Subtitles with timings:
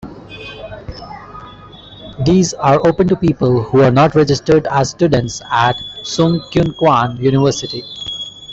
[2.25, 7.83] These are open to people who are not registered as students at Sungkyunkwan University.